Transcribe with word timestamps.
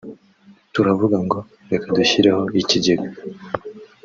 turavuga 0.73 1.17
ngo 1.25 1.39
reka 1.71 1.87
dushyireho 1.97 2.43
ikigega 2.61 3.09